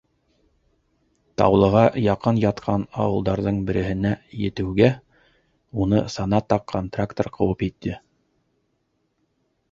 [1.39, 4.13] Таулыға яҡын ятҡан ауылдарҙың береһенә
[4.45, 4.89] етеүгә,
[5.85, 7.95] уны сана таҡҡан трактор ҡыуып етте.